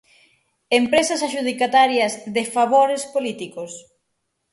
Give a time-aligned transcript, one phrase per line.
[0.79, 3.71] Empresas adxudicatarias de 'favores' políticos?